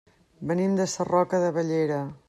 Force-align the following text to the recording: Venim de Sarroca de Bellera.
Venim 0.51 0.73
de 0.79 0.89
Sarroca 0.95 1.43
de 1.45 1.53
Bellera. 1.59 2.03